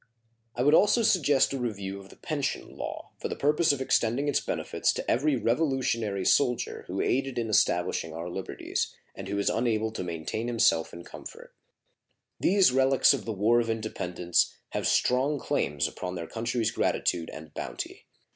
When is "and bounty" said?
17.31-18.07